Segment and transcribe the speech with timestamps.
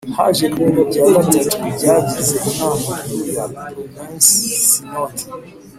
[0.17, 4.33] Haje bibiri bya gatatu by’abagize Inama Nkuru ya Provensi
[4.71, 5.23] Sinodi